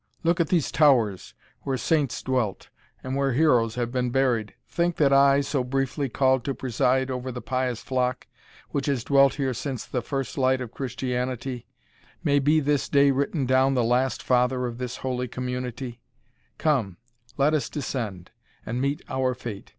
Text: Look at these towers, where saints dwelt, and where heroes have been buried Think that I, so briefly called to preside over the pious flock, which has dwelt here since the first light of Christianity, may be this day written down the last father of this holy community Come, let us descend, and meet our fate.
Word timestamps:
Look 0.23 0.39
at 0.39 0.47
these 0.49 0.71
towers, 0.71 1.35
where 1.61 1.77
saints 1.77 2.23
dwelt, 2.23 2.69
and 3.03 3.15
where 3.15 3.33
heroes 3.33 3.75
have 3.75 3.91
been 3.91 4.09
buried 4.09 4.55
Think 4.67 4.95
that 4.95 5.13
I, 5.13 5.41
so 5.41 5.63
briefly 5.63 6.09
called 6.09 6.43
to 6.45 6.55
preside 6.55 7.11
over 7.11 7.31
the 7.31 7.39
pious 7.39 7.83
flock, 7.83 8.25
which 8.71 8.87
has 8.87 9.03
dwelt 9.03 9.35
here 9.35 9.53
since 9.53 9.85
the 9.85 10.01
first 10.01 10.39
light 10.39 10.59
of 10.59 10.71
Christianity, 10.73 11.67
may 12.23 12.39
be 12.39 12.59
this 12.59 12.89
day 12.89 13.11
written 13.11 13.45
down 13.45 13.75
the 13.75 13.83
last 13.83 14.23
father 14.23 14.65
of 14.65 14.79
this 14.79 14.97
holy 15.05 15.27
community 15.27 16.01
Come, 16.57 16.97
let 17.37 17.53
us 17.53 17.69
descend, 17.69 18.31
and 18.65 18.81
meet 18.81 19.03
our 19.07 19.35
fate. 19.35 19.69